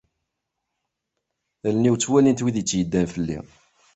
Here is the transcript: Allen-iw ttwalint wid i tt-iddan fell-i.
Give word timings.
Allen-iw 1.67 1.95
ttwalint 1.97 2.43
wid 2.43 2.55
i 2.61 2.63
tt-iddan 2.63 3.07
fell-i. 3.13 3.39